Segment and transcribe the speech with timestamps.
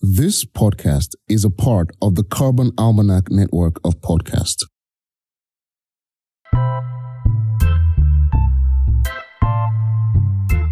[0.00, 4.64] This podcast is a part of the Carbon Almanac network of podcasts.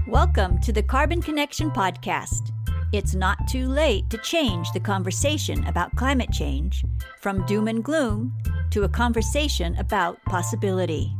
[0.09, 2.51] Welcome to the Carbon Connection podcast.
[2.93, 6.85] It's not too late to change the conversation about climate change
[7.21, 8.37] from doom and gloom
[8.71, 11.15] to a conversation about possibility.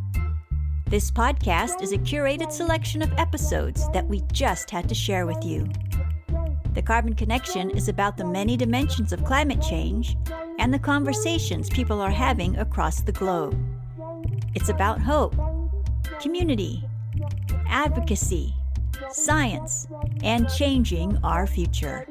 [0.87, 5.43] This podcast is a curated selection of episodes that we just had to share with
[5.45, 5.67] you.
[6.75, 10.17] The Carbon Connection is about the many dimensions of climate change
[10.59, 13.55] and the conversations people are having across the globe.
[14.55, 15.37] It's about hope,
[16.19, 16.83] community,
[17.69, 18.55] advocacy,
[19.11, 19.87] science,
[20.23, 22.07] and changing our future.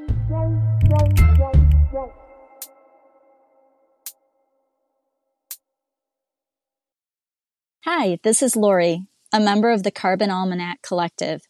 [7.84, 11.42] Hi, this is Lori, a member of the Carbon Almanac Collective.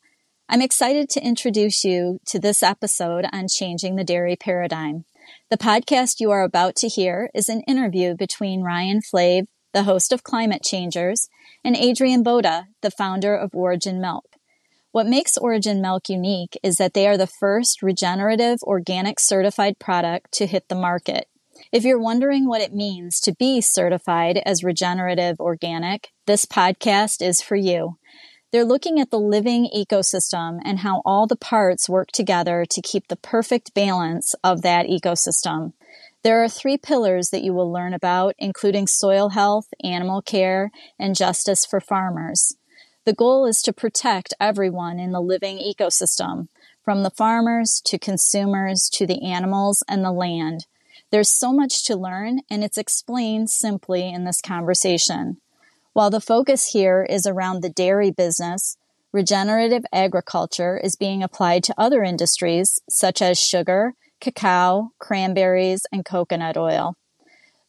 [0.49, 5.05] I'm excited to introduce you to this episode on changing the dairy paradigm.
[5.51, 10.13] The podcast you are about to hear is an interview between Ryan Flahive, the host
[10.13, 11.29] of Climate Changers,
[11.65, 14.27] and Adrian Boda, the founder of Origin Milk.
[14.91, 20.33] What makes Origin Milk unique is that they are the first regenerative organic certified product
[20.33, 21.29] to hit the market.
[21.71, 27.41] If you're wondering what it means to be certified as regenerative organic, this podcast is
[27.41, 27.97] for you.
[28.53, 33.09] They're looking at the living ecosystem and how all the parts work together to keep
[33.09, 35.73] the perfect balance of that ecosystem.
[36.23, 41.17] There are three pillars that you will learn about, including soil health, animal care, and
[41.17, 42.55] justice for farmers.
[43.07, 46.49] The goal is to protect everyone in the living ecosystem,
[46.85, 50.67] from the farmers to consumers to the animals and the land.
[51.11, 55.39] There's so much to learn, and it's explained simply in this conversation.
[55.95, 58.79] While the focus here is around the dairy business,
[59.13, 66.57] regenerative agriculture is being applied to other industries such as sugar, cacao, cranberries, and coconut
[66.57, 66.97] oil.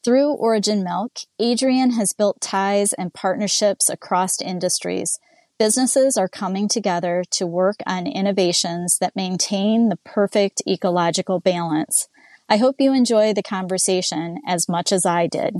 [0.05, 5.19] Through Origin Milk, Adrian has built ties and partnerships across industries.
[5.59, 12.07] Businesses are coming together to work on innovations that maintain the perfect ecological balance.
[12.47, 15.55] I hope you enjoy the conversation as much as I did.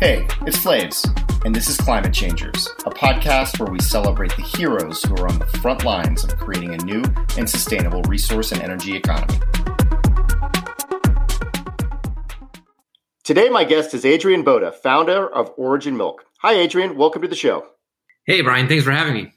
[0.00, 1.04] Hey, it's Flaves,
[1.44, 5.40] and this is Climate Changers, a podcast where we celebrate the heroes who are on
[5.40, 7.02] the front lines of creating a new
[7.36, 9.40] and sustainable resource and energy economy.
[13.24, 16.26] Today, my guest is Adrian Boda, founder of Origin Milk.
[16.42, 16.96] Hi, Adrian.
[16.96, 17.66] Welcome to the show.
[18.24, 18.68] Hey, Ryan.
[18.68, 19.32] Thanks for having me.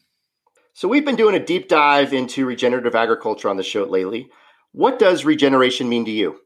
[0.74, 4.30] So, we've been doing a deep dive into regenerative agriculture on the show lately.
[4.74, 6.38] What does regeneration mean to you?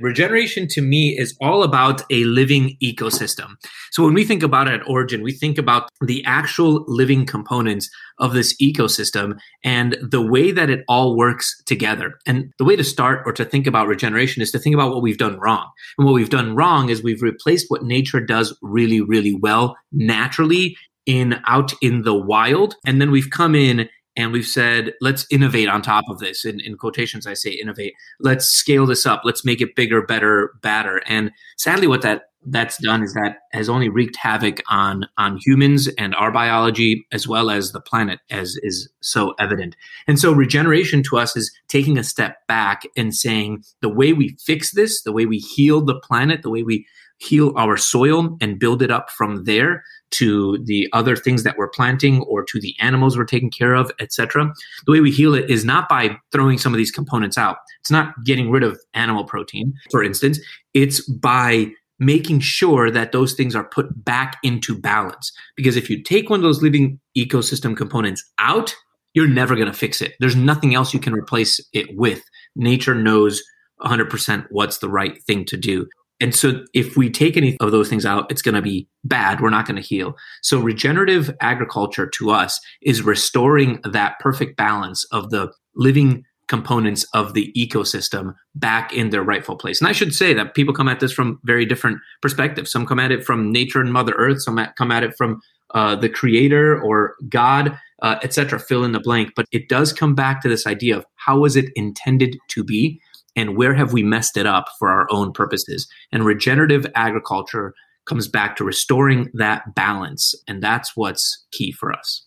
[0.00, 3.54] Regeneration to me is all about a living ecosystem.
[3.90, 7.90] So when we think about it at Origin, we think about the actual living components
[8.20, 12.14] of this ecosystem and the way that it all works together.
[12.26, 15.02] And the way to start or to think about regeneration is to think about what
[15.02, 15.68] we've done wrong.
[15.98, 20.76] And what we've done wrong is we've replaced what nature does really, really well naturally
[21.06, 22.76] in out in the wild.
[22.86, 26.44] And then we've come in and we've said let's innovate on top of this.
[26.44, 27.94] In, in quotations i say innovate.
[28.20, 29.22] Let's scale this up.
[29.24, 31.00] Let's make it bigger better badder.
[31.06, 35.88] And sadly what that that's done is that has only wreaked havoc on on humans
[35.98, 39.76] and our biology as well as the planet as is so evident.
[40.08, 44.36] And so regeneration to us is taking a step back and saying the way we
[44.44, 46.86] fix this the way we heal the planet the way we
[47.18, 51.68] heal our soil and build it up from there to the other things that we're
[51.68, 54.52] planting or to the animals we're taking care of, etc.
[54.86, 57.56] The way we heal it is not by throwing some of these components out.
[57.80, 60.38] It's not getting rid of animal protein, for instance.
[60.72, 65.32] It's by making sure that those things are put back into balance.
[65.56, 68.74] Because if you take one of those living ecosystem components out,
[69.14, 70.14] you're never going to fix it.
[70.20, 72.22] There's nothing else you can replace it with.
[72.54, 73.42] Nature knows
[73.80, 75.88] 100% what's the right thing to do.
[76.20, 79.40] And so if we take any of those things out, it's going to be bad.
[79.40, 80.14] We're not going to heal.
[80.42, 87.34] So regenerative agriculture to us is restoring that perfect balance of the living components of
[87.34, 89.80] the ecosystem back in their rightful place.
[89.80, 92.72] And I should say that people come at this from very different perspectives.
[92.72, 94.42] Some come at it from nature and Mother Earth.
[94.42, 95.40] Some come at it from
[95.74, 98.58] uh, the Creator or God, uh, etc.
[98.58, 99.32] Fill in the blank.
[99.36, 103.00] But it does come back to this idea of how was it intended to be,
[103.36, 105.88] and where have we messed it up for our own purposes.
[106.12, 107.74] And regenerative agriculture
[108.06, 112.26] comes back to restoring that balance, and that's what's key for us.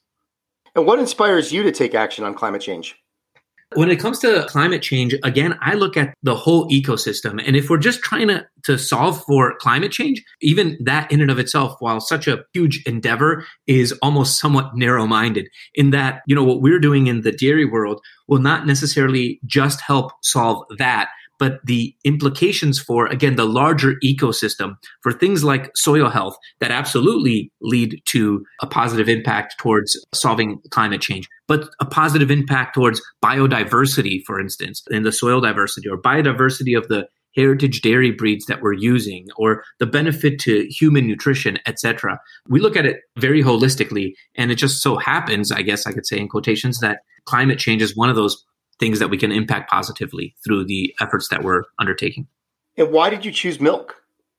[0.75, 2.95] And what inspires you to take action on climate change?
[3.73, 7.41] When it comes to climate change, again, I look at the whole ecosystem.
[7.45, 11.31] And if we're just trying to, to solve for climate change, even that in and
[11.31, 16.35] of itself, while such a huge endeavor, is almost somewhat narrow minded in that, you
[16.35, 21.09] know, what we're doing in the dairy world will not necessarily just help solve that
[21.41, 27.51] but the implications for, again, the larger ecosystem for things like soil health that absolutely
[27.61, 34.21] lead to a positive impact towards solving climate change, but a positive impact towards biodiversity,
[34.23, 38.73] for instance, in the soil diversity or biodiversity of the heritage dairy breeds that we're
[38.73, 44.51] using or the benefit to human nutrition etc we look at it very holistically and
[44.51, 47.95] it just so happens i guess i could say in quotations that climate change is
[47.95, 48.43] one of those
[48.81, 52.27] things that we can impact positively through the efforts that we're undertaking.
[52.77, 53.95] And why did you choose milk?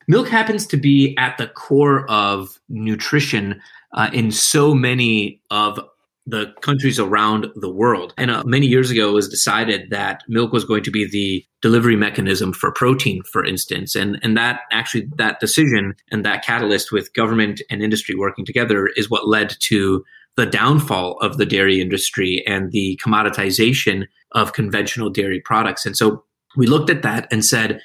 [0.08, 3.62] Milk happens to be at the core of nutrition
[3.94, 5.78] uh, in so many of
[6.26, 8.14] the countries around the world.
[8.16, 11.44] And uh, many years ago, it was decided that milk was going to be the
[11.60, 13.94] delivery mechanism for protein, for instance.
[13.94, 18.88] And, and that actually, that decision and that catalyst with government and industry working together
[18.96, 20.04] is what led to
[20.36, 25.86] the downfall of the dairy industry and the commoditization of conventional dairy products.
[25.86, 26.24] And so
[26.56, 27.80] we looked at that and said,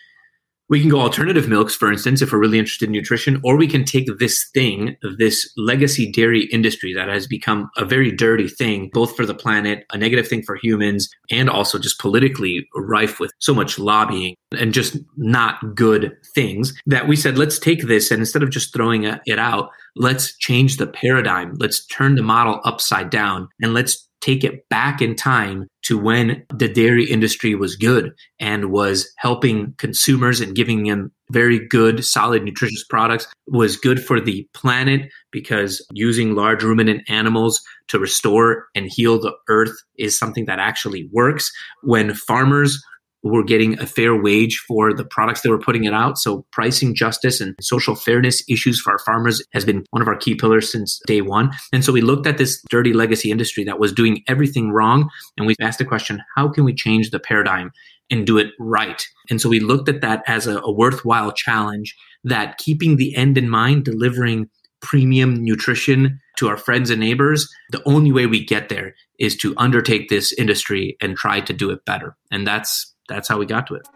[0.70, 3.68] we can go alternative milks, for instance, if we're really interested in nutrition, or we
[3.68, 8.90] can take this thing, this legacy dairy industry that has become a very dirty thing,
[8.92, 13.32] both for the planet, a negative thing for humans, and also just politically rife with
[13.40, 18.20] so much lobbying and just not good things that we said, let's take this and
[18.20, 21.54] instead of just throwing it out, let's change the paradigm.
[21.60, 26.44] Let's turn the model upside down and let's take it back in time to when
[26.54, 32.44] the dairy industry was good and was helping consumers and giving them very good, solid,
[32.44, 38.88] nutritious products, was good for the planet because using large ruminant animals to restore and
[38.90, 41.52] heal the earth is something that actually works.
[41.84, 42.82] When farmers
[43.24, 46.18] were getting a fair wage for the products they were putting it out.
[46.18, 50.16] So pricing justice and social fairness issues for our farmers has been one of our
[50.16, 51.52] key pillars since day one.
[51.74, 55.10] And so we looked at this dirty legacy industry that was doing everything wrong.
[55.38, 57.72] And we asked the question, how can we change the paradigm
[58.10, 59.06] and do it right?
[59.30, 63.38] And so we looked at that as a, a worthwhile challenge that keeping the end
[63.38, 64.50] in mind, delivering
[64.80, 69.56] premium nutrition to our friends and neighbors, the only way we get there is to
[69.58, 72.16] undertake this industry and try to do it better.
[72.32, 73.88] And that's that's how we got to it.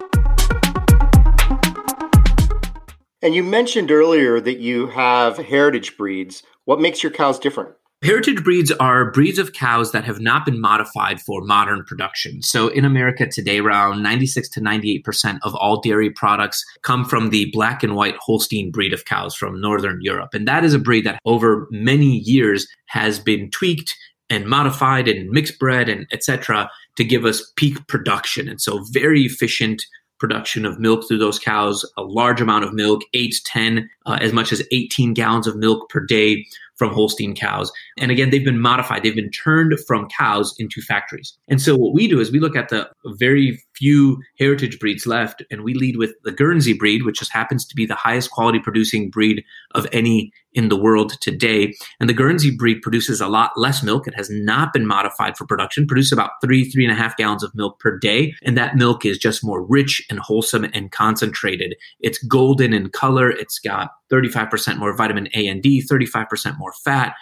[3.24, 6.42] And you mentioned earlier that you have heritage breeds.
[6.66, 7.76] What makes your cows different?
[8.04, 12.42] Heritage breeds are breeds of cows that have not been modified for modern production.
[12.42, 17.52] So in America today, around 96 to 98% of all dairy products come from the
[17.54, 20.34] black and white Holstein breed of cows from Northern Europe.
[20.34, 23.96] And that is a breed that over many years has been tweaked
[24.32, 28.48] and modified and mixed bred and etc to give us peak production.
[28.48, 29.84] And so very efficient
[30.20, 34.32] production of milk through those cows, a large amount of milk, 8 10, uh, as
[34.32, 36.46] much as 18 gallons of milk per day
[36.76, 37.72] from Holstein cows.
[38.02, 39.04] And again, they've been modified.
[39.04, 41.38] They've been turned from cows into factories.
[41.48, 45.44] And so what we do is we look at the very few heritage breeds left
[45.50, 48.60] and we lead with the Guernsey breed, which just happens to be the highest quality
[48.60, 49.44] producing breed
[49.74, 51.74] of any in the world today.
[52.00, 54.08] And the Guernsey breed produces a lot less milk.
[54.08, 57.44] It has not been modified for production, produces about three, three and a half gallons
[57.44, 58.34] of milk per day.
[58.44, 61.76] And that milk is just more rich and wholesome and concentrated.
[62.00, 63.30] It's golden in color.
[63.30, 67.16] It's got 35% more vitamin A and D, 35% more fat,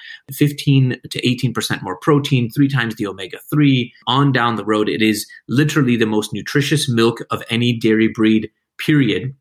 [0.70, 3.92] 15 to 18% more protein, three times the omega 3.
[4.08, 8.50] On down the road, it is literally the most nutritious milk of any dairy breed,
[8.78, 9.36] period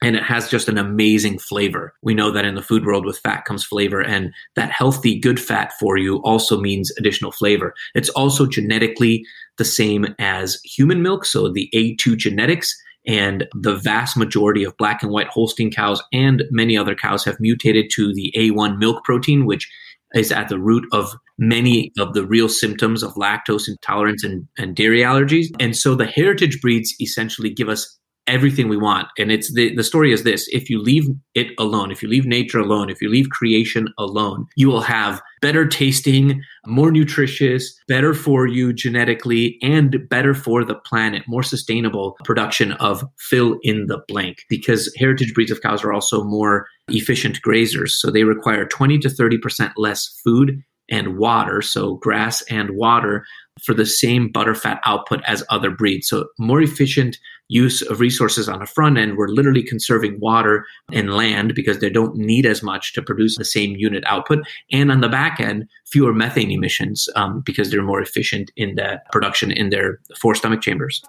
[0.00, 1.92] and it has just an amazing flavor.
[2.02, 5.40] We know that in the food world with fat comes flavor and that healthy good
[5.40, 7.74] fat for you also means additional flavor.
[7.96, 9.24] It's also genetically
[9.56, 15.02] the same as human milk, so the A2 genetics and the vast majority of black
[15.02, 19.46] and white Holstein cows and many other cows have mutated to the A1 milk protein
[19.46, 19.68] which
[20.14, 24.74] is at the root of many of the real symptoms of lactose intolerance and, and
[24.74, 25.46] dairy allergies.
[25.60, 27.97] And so the heritage breeds essentially give us
[28.28, 29.08] everything we want.
[29.18, 32.26] And it's the, the story is this if you leave it alone, if you leave
[32.26, 38.12] nature alone, if you leave creation alone, you will have better tasting, more nutritious, better
[38.12, 44.00] for you genetically, and better for the planet, more sustainable production of fill in the
[44.06, 44.38] blank.
[44.48, 47.90] Because heritage breeds of cows are also more efficient grazers.
[47.90, 53.24] So they require 20 to 30% less food and water, so grass and water,
[53.62, 56.08] for the same butterfat output as other breeds.
[56.08, 57.18] So more efficient
[57.48, 59.16] use of resources on the front end.
[59.16, 63.44] We're literally conserving water and land because they don't need as much to produce the
[63.44, 64.46] same unit output.
[64.70, 69.00] And on the back end, fewer methane emissions um, because they're more efficient in the
[69.12, 71.02] production in their four stomach chambers.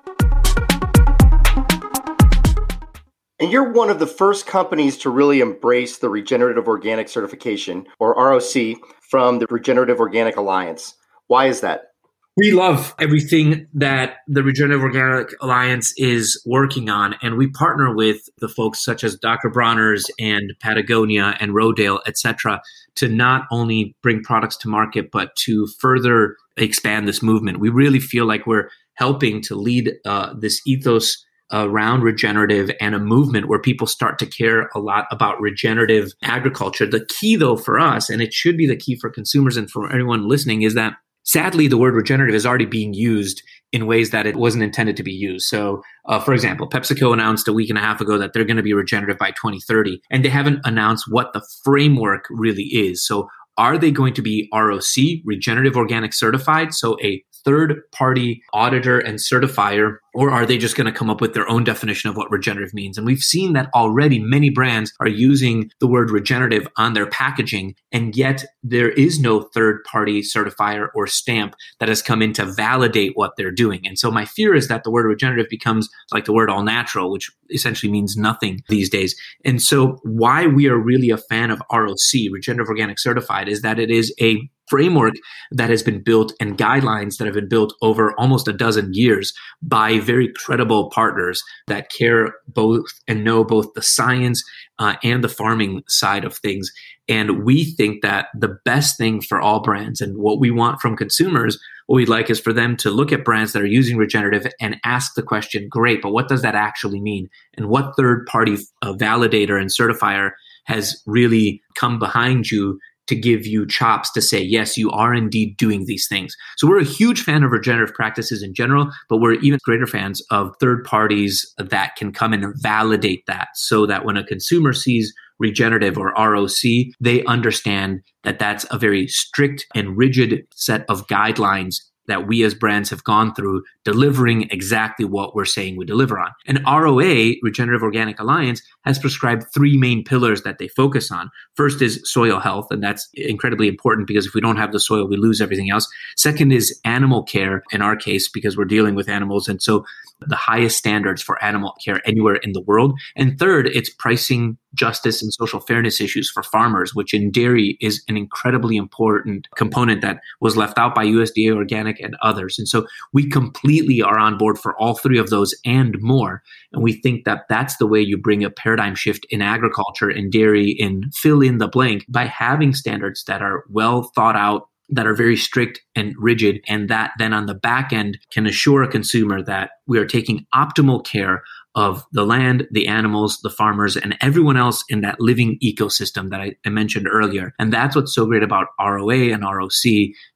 [3.42, 8.14] And you're one of the first companies to really embrace the regenerative organic certification, or
[8.14, 8.76] ROC,
[9.10, 10.96] from the Regenerative Organic Alliance.
[11.28, 11.94] Why is that?
[12.40, 18.30] We love everything that the Regenerative Organic Alliance is working on, and we partner with
[18.38, 19.50] the folks such as Dr.
[19.50, 22.62] Bronner's and Patagonia and Rodale, etc.,
[22.96, 27.60] to not only bring products to market, but to further expand this movement.
[27.60, 33.00] We really feel like we're helping to lead uh, this ethos around regenerative and a
[33.00, 36.86] movement where people start to care a lot about regenerative agriculture.
[36.86, 39.92] The key, though, for us, and it should be the key for consumers and for
[39.92, 40.94] anyone listening, is that
[41.30, 45.04] sadly the word regenerative is already being used in ways that it wasn't intended to
[45.04, 45.46] be used.
[45.46, 48.58] So, uh, for example, PepsiCo announced a week and a half ago that they're going
[48.58, 53.06] to be regenerative by 2030, and they haven't announced what the framework really is.
[53.06, 56.74] So, are they going to be ROC, regenerative organic certified?
[56.74, 61.22] So, a third party auditor and certifier or are they just going to come up
[61.22, 62.98] with their own definition of what regenerative means?
[62.98, 67.76] And we've seen that already many brands are using the word regenerative on their packaging,
[67.92, 72.46] and yet there is no third party certifier or stamp that has come in to
[72.46, 73.86] validate what they're doing.
[73.86, 77.12] And so my fear is that the word regenerative becomes like the word all natural,
[77.12, 79.16] which essentially means nothing these days.
[79.46, 81.98] And so why we are really a fan of ROC,
[82.32, 85.16] Regenerative Organic Certified, is that it is a framework
[85.52, 89.34] that has been built and guidelines that have been built over almost a dozen years
[89.62, 94.44] by very credible partners that care both and know both the science
[94.78, 96.72] uh, and the farming side of things.
[97.08, 100.96] And we think that the best thing for all brands and what we want from
[100.96, 104.46] consumers, what we'd like is for them to look at brands that are using regenerative
[104.62, 107.28] and ask the question, great, but what does that actually mean?
[107.58, 110.32] And what third party uh, validator and certifier
[110.66, 115.58] has really come behind you to give you chops to say, yes, you are indeed
[115.58, 116.36] doing these things.
[116.58, 120.22] So we're a huge fan of regenerative practices in general, but we're even greater fans
[120.30, 125.14] of third parties that can come and validate that so that when a consumer sees
[125.40, 126.62] regenerative or ROC,
[127.00, 132.54] they understand that that's a very strict and rigid set of guidelines that we as
[132.54, 136.32] brands have gone through delivering exactly what we're saying we deliver on.
[136.46, 141.30] And ROA, Regenerative Organic Alliance, has prescribed three main pillars that they focus on.
[141.56, 145.08] First is soil health, and that's incredibly important because if we don't have the soil,
[145.08, 145.88] we lose everything else.
[146.18, 149.48] Second is animal care, in our case, because we're dealing with animals.
[149.48, 149.86] And so
[150.26, 153.00] the highest standards for animal care anywhere in the world.
[153.16, 158.04] And third, it's pricing justice and social fairness issues for farmers, which in dairy is
[158.08, 162.60] an incredibly important component that was left out by USDA Organic and others.
[162.60, 166.44] And so we completely are on board for all three of those and more.
[166.72, 170.30] And we think that that's the way you bring a paradigm shift in agriculture, in
[170.30, 175.08] dairy, in fill in the blank by having standards that are well thought out that
[175.08, 178.88] are very strict and rigid, and that then on the back end can assure a
[178.88, 181.44] consumer that we are taking optimal care
[181.76, 186.42] of the land, the animals, the farmers, and everyone else in that living ecosystem that
[186.42, 187.54] I, I mentioned earlier.
[187.60, 189.72] And that's what's so great about ROA and ROC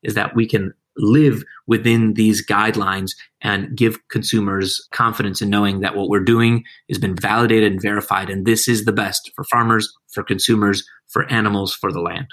[0.03, 5.95] is that we can live within these guidelines and give consumers confidence in knowing that
[5.95, 8.29] what we're doing has been validated and verified.
[8.29, 12.27] And this is the best for farmers, for consumers, for animals, for the land.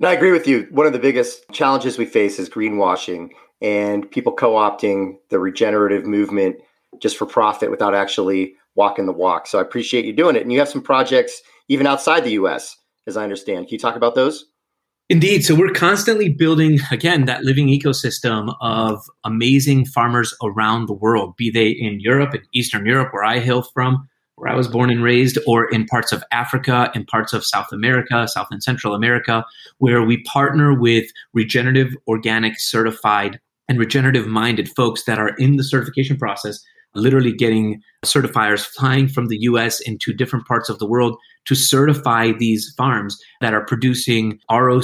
[0.00, 0.66] No, I agree with you.
[0.70, 3.30] One of the biggest challenges we face is greenwashing
[3.60, 6.56] and people co opting the regenerative movement
[7.00, 9.46] just for profit without actually walking the walk.
[9.46, 10.42] So I appreciate you doing it.
[10.42, 12.76] And you have some projects even outside the US,
[13.06, 13.66] as I understand.
[13.66, 14.46] Can you talk about those?
[15.10, 15.44] Indeed.
[15.44, 21.50] So we're constantly building, again, that living ecosystem of amazing farmers around the world, be
[21.50, 24.08] they in Europe, in Eastern Europe, where I hail from,
[24.40, 27.70] where I was born and raised, or in parts of Africa, in parts of South
[27.72, 29.44] America, South and Central America,
[29.78, 35.64] where we partner with regenerative, organic, certified, and regenerative minded folks that are in the
[35.64, 41.16] certification process literally getting certifiers flying from the US into different parts of the world
[41.46, 44.82] to certify these farms that are producing ROC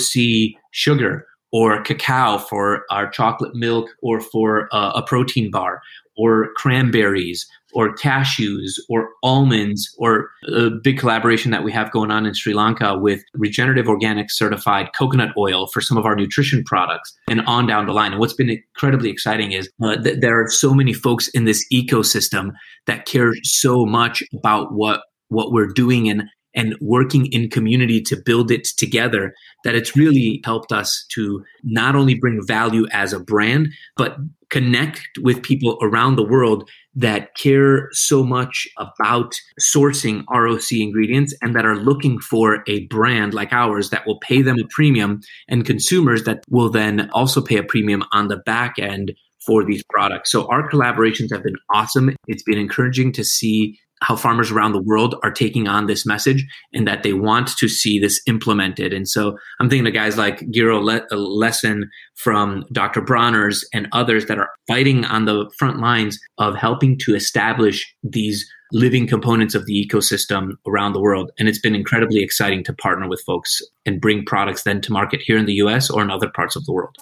[0.71, 5.81] sugar or cacao for our chocolate milk or for uh, a protein bar
[6.17, 7.47] or cranberries
[7.77, 12.55] or cashews or almonds or a big collaboration that we have going on in Sri
[12.55, 17.67] Lanka with regenerative organic certified coconut oil for some of our nutrition products and on
[17.67, 18.13] down the line.
[18.13, 21.67] And what's been incredibly exciting is uh, that there are so many folks in this
[21.71, 22.53] ecosystem
[22.87, 26.23] that care so much about what what we're doing and
[26.55, 31.95] and working in community to build it together that it's really helped us to not
[31.95, 34.17] only bring value as a brand, but
[34.49, 41.55] connect with people around the world that care so much about sourcing ROC ingredients and
[41.55, 45.67] that are looking for a brand like ours that will pay them a premium and
[45.67, 49.13] consumers that will then also pay a premium on the back end
[49.45, 50.33] for these products.
[50.33, 52.17] So our collaborations have been awesome.
[52.27, 56.45] It's been encouraging to see how farmers around the world are taking on this message
[56.73, 58.93] and that they want to see this implemented.
[58.93, 63.01] And so I'm thinking of guys like Gero Le- uh, Leson from Dr.
[63.01, 68.47] Bronner's and others that are fighting on the front lines of helping to establish these
[68.73, 71.31] living components of the ecosystem around the world.
[71.39, 75.23] And it's been incredibly exciting to partner with folks and bring products then to market
[75.23, 76.97] here in the US or in other parts of the world.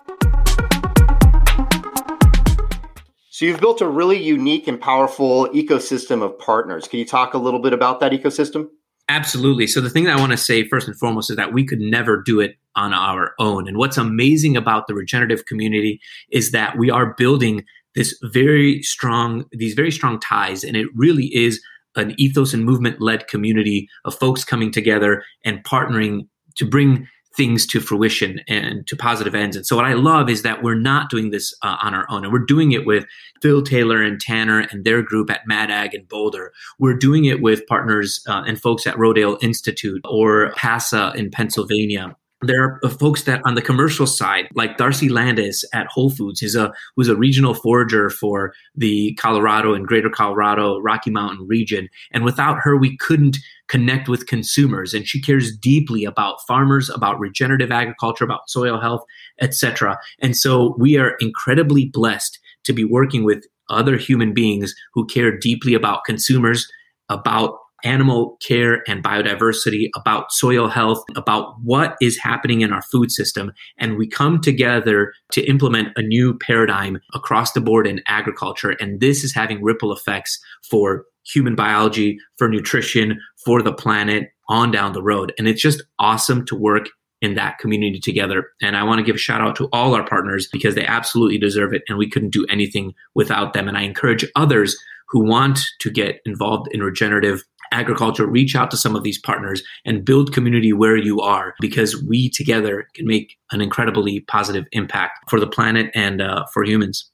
[3.34, 6.86] So you've built a really unique and powerful ecosystem of partners.
[6.86, 8.68] Can you talk a little bit about that ecosystem?
[9.08, 9.66] Absolutely.
[9.66, 11.80] So the thing that I want to say first and foremost is that we could
[11.80, 13.66] never do it on our own.
[13.66, 16.00] And what's amazing about the regenerative community
[16.30, 17.64] is that we are building
[17.96, 20.62] this very strong, these very strong ties.
[20.62, 21.60] And it really is
[21.96, 27.66] an ethos and movement led community of folks coming together and partnering to bring things
[27.66, 29.56] to fruition and to positive ends.
[29.56, 32.24] And so what I love is that we're not doing this uh, on our own
[32.24, 33.04] and we're doing it with
[33.42, 36.52] Phil Taylor and Tanner and their group at MadAg and Boulder.
[36.78, 42.16] We're doing it with partners uh, and folks at Rodale Institute or PASA in Pennsylvania
[42.46, 46.42] there are uh, folks that on the commercial side, like Darcy Landis at Whole Foods,
[46.42, 51.88] is a who's a regional forager for the Colorado and Greater Colorado Rocky Mountain region.
[52.12, 57.18] And without her, we couldn't connect with consumers and she cares deeply about farmers about
[57.18, 59.02] regenerative agriculture about soil health
[59.40, 65.06] etc and so we are incredibly blessed to be working with other human beings who
[65.06, 66.70] care deeply about consumers
[67.08, 73.10] about animal care and biodiversity, about soil health, about what is happening in our food
[73.10, 73.52] system.
[73.78, 78.70] And we come together to implement a new paradigm across the board in agriculture.
[78.80, 84.70] And this is having ripple effects for human biology, for nutrition, for the planet on
[84.70, 85.32] down the road.
[85.38, 86.88] And it's just awesome to work
[87.22, 88.50] in that community together.
[88.60, 91.38] And I want to give a shout out to all our partners because they absolutely
[91.38, 91.82] deserve it.
[91.88, 93.66] And we couldn't do anything without them.
[93.66, 94.76] And I encourage others
[95.08, 99.62] who want to get involved in regenerative agriculture, reach out to some of these partners
[99.84, 105.18] and build community where you are because we together can make an incredibly positive impact
[105.30, 107.10] for the planet and uh, for humans.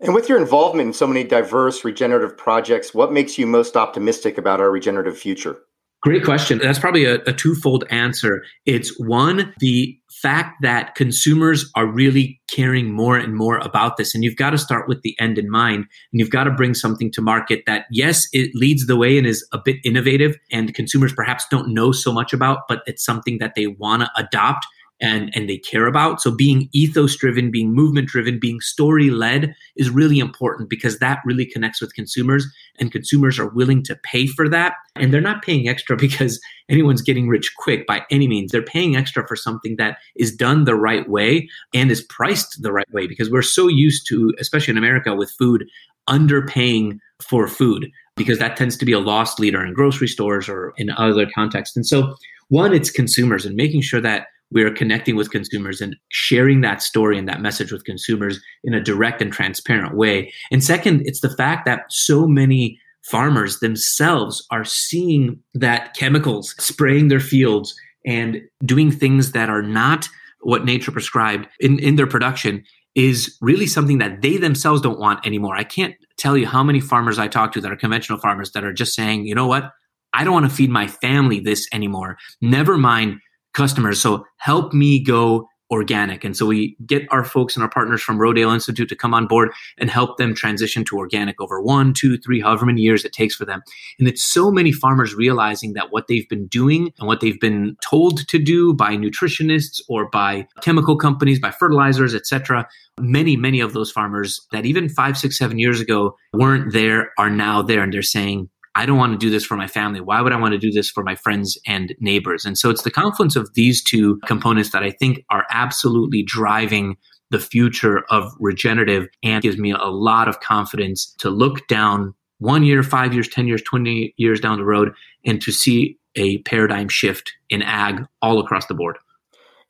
[0.00, 4.38] And with your involvement in so many diverse regenerative projects, what makes you most optimistic
[4.38, 5.58] about our regenerative future?
[6.00, 6.58] Great question.
[6.58, 8.44] That's probably a, a, twofold answer.
[8.64, 14.14] It's one, the fact that consumers are really caring more and more about this.
[14.14, 15.86] And you've got to start with the end in mind.
[16.12, 19.26] And you've got to bring something to market that, yes, it leads the way and
[19.26, 23.38] is a bit innovative and consumers perhaps don't know so much about, but it's something
[23.38, 24.66] that they want to adopt
[25.00, 26.20] and and they care about.
[26.20, 31.20] So being ethos driven being movement driven being story led is really important because that
[31.24, 32.46] really connects with consumers
[32.78, 34.74] and consumers are willing to pay for that.
[34.96, 38.52] And they're not paying extra because anyone's getting rich quick by any means.
[38.52, 42.72] They're paying extra for something that is done the right way and is priced the
[42.72, 45.64] right way because we're so used to especially in America with food
[46.08, 50.72] underpaying for food because that tends to be a lost leader in grocery stores or
[50.76, 51.76] in other contexts.
[51.76, 52.14] And so
[52.48, 57.18] one it's consumers and making sure that we're connecting with consumers and sharing that story
[57.18, 60.32] and that message with consumers in a direct and transparent way.
[60.50, 67.08] And second, it's the fact that so many farmers themselves are seeing that chemicals spraying
[67.08, 67.74] their fields
[68.06, 70.08] and doing things that are not
[70.40, 75.24] what nature prescribed in, in their production is really something that they themselves don't want
[75.26, 75.56] anymore.
[75.56, 78.64] I can't tell you how many farmers I talk to that are conventional farmers that
[78.64, 79.70] are just saying, you know what?
[80.14, 82.16] I don't want to feed my family this anymore.
[82.40, 83.20] Never mind
[83.58, 84.00] customers.
[84.00, 86.24] So help me go organic.
[86.24, 89.26] And so we get our folks and our partners from Rodale Institute to come on
[89.26, 93.12] board and help them transition to organic over one, two, three, however many years it
[93.12, 93.60] takes for them.
[93.98, 97.76] And it's so many farmers realizing that what they've been doing and what they've been
[97.82, 102.66] told to do by nutritionists or by chemical companies, by fertilizers, etc.
[102.98, 107.30] Many, many of those farmers that even five, six, seven years ago weren't there are
[107.30, 107.82] now there.
[107.82, 110.00] And they're saying, I don't want to do this for my family.
[110.00, 112.44] Why would I want to do this for my friends and neighbors?
[112.44, 116.96] And so it's the confluence of these two components that I think are absolutely driving
[117.32, 122.62] the future of regenerative and gives me a lot of confidence to look down one
[122.62, 124.92] year, five years, 10 years, 20 years down the road
[125.26, 128.96] and to see a paradigm shift in ag all across the board.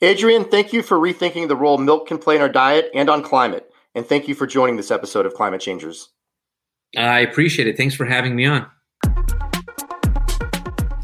[0.03, 3.23] Adrian, thank you for rethinking the role milk can play in our diet and on
[3.23, 3.71] climate.
[3.95, 6.11] And thank you for joining this episode of Climate Changers.
[6.95, 7.79] I appreciate it.
[7.79, 8.67] Thanks for having me on.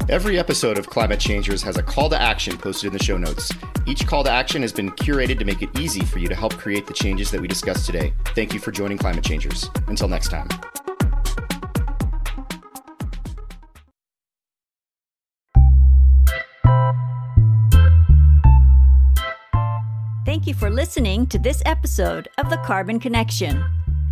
[0.07, 3.51] Every episode of Climate Changers has a call to action posted in the show notes.
[3.87, 6.53] Each call to action has been curated to make it easy for you to help
[6.57, 8.13] create the changes that we discussed today.
[8.35, 9.67] Thank you for joining Climate Changers.
[9.87, 10.47] Until next time.
[20.23, 23.63] Thank you for listening to this episode of The Carbon Connection,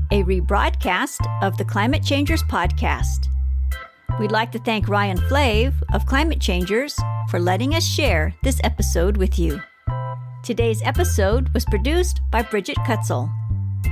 [0.09, 3.27] a rebroadcast of the Climate Changers podcast.
[4.19, 9.17] We'd like to thank Ryan Flahive of Climate Changers for letting us share this episode
[9.17, 9.61] with you.
[10.43, 13.31] Today's episode was produced by Brigitte Cutshall,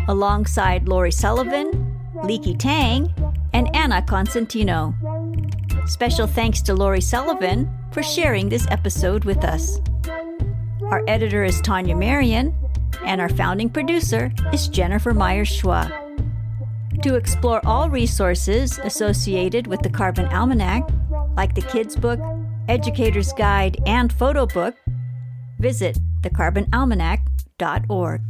[0.07, 3.13] alongside Lori Sullivan, Leekei Tang,
[3.53, 4.93] and Anna Constantino.
[5.85, 9.79] Special thanks to Lori Sullivan for sharing this episode with us.
[10.83, 12.53] Our editor is Tania Marien,
[13.05, 16.00] and our founding producer is Jennifer Myers Chua.
[17.03, 20.87] To explore all resources associated with the Carbon Almanac,
[21.35, 22.19] like the Kids Book,
[22.69, 24.75] Educator's Guide, and Photo Book,
[25.57, 28.21] visit thecarbonalmanac.org.